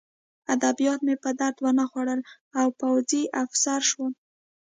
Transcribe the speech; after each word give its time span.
ادبیات 0.53 0.99
مې 1.05 1.15
په 1.23 1.29
درد 1.39 1.57
ونه 1.61 1.85
خوړل 1.89 2.19
او 2.59 2.67
پوځي 2.79 3.23
افسر 3.43 3.79
شوم 3.89 4.11